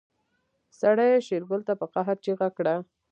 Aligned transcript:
سړي 0.79 1.09
شېرګل 1.27 1.61
ته 1.67 1.73
په 1.79 1.85
قهر 1.93 2.15
چيغه 2.25 2.49
کړه. 2.57 2.75